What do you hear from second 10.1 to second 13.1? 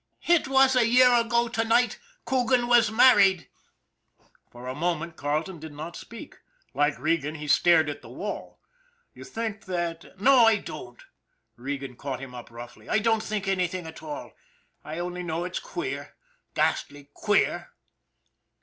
""No, I don't" Regan caught him up roughly" I